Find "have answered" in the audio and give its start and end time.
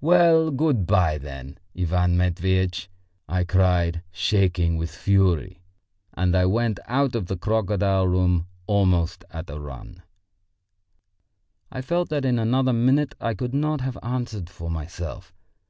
13.82-14.48